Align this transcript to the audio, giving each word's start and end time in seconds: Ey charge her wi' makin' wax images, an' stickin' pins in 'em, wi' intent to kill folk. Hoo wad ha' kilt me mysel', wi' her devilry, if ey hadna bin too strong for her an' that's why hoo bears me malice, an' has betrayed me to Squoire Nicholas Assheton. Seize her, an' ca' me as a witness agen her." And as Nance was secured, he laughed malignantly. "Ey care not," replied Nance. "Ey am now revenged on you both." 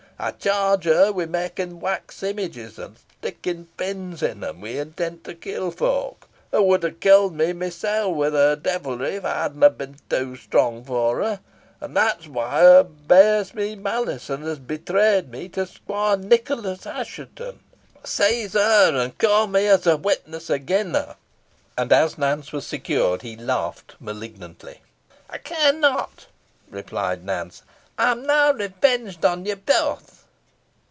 Ey 0.23 0.33
charge 0.37 0.83
her 0.83 1.11
wi' 1.11 1.25
makin' 1.25 1.79
wax 1.79 2.21
images, 2.21 2.77
an' 2.77 2.95
stickin' 3.19 3.65
pins 3.75 4.21
in 4.21 4.43
'em, 4.43 4.61
wi' 4.61 4.77
intent 4.79 5.23
to 5.23 5.33
kill 5.33 5.71
folk. 5.71 6.27
Hoo 6.51 6.61
wad 6.61 6.83
ha' 6.83 6.93
kilt 6.99 7.33
me 7.33 7.53
mysel', 7.53 8.13
wi' 8.13 8.29
her 8.29 8.55
devilry, 8.55 9.15
if 9.15 9.25
ey 9.25 9.33
hadna 9.33 9.71
bin 9.71 9.97
too 10.11 10.35
strong 10.35 10.83
for 10.83 11.23
her 11.23 11.39
an' 11.81 11.95
that's 11.95 12.27
why 12.27 12.61
hoo 12.61 12.83
bears 12.83 13.55
me 13.55 13.75
malice, 13.75 14.29
an' 14.29 14.43
has 14.43 14.59
betrayed 14.59 15.31
me 15.31 15.49
to 15.49 15.65
Squoire 15.65 16.17
Nicholas 16.17 16.85
Assheton. 16.85 17.59
Seize 18.03 18.53
her, 18.53 18.95
an' 18.95 19.13
ca' 19.17 19.47
me 19.47 19.65
as 19.65 19.87
a 19.87 19.97
witness 19.97 20.51
agen 20.51 20.93
her." 20.93 21.15
And 21.75 21.91
as 21.91 22.19
Nance 22.19 22.51
was 22.51 22.67
secured, 22.67 23.23
he 23.23 23.35
laughed 23.35 23.95
malignantly. 23.99 24.81
"Ey 25.33 25.39
care 25.39 25.73
not," 25.73 26.27
replied 26.69 27.25
Nance. 27.25 27.63
"Ey 27.99 28.03
am 28.05 28.23
now 28.25 28.51
revenged 28.53 29.23
on 29.25 29.45
you 29.45 29.55
both." 29.55 30.19